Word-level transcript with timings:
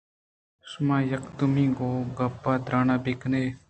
۔شما 0.69 0.97
یکدومی 1.13 1.65
ءِ 1.71 1.75
گوں 1.77 1.97
گپ 2.17 2.43
ءُ 2.51 2.63
تران 2.65 2.89
بہ 3.03 3.11
کن 3.19 3.33
اِت۔ 3.39 3.53